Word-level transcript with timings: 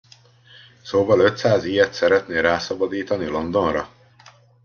Szóval 0.83 1.19
ötszáz 1.19 1.63
ilyet 1.65 1.93
szeretnél 1.93 2.41
rászabadítani 2.41 3.25
Londonra? 3.25 3.89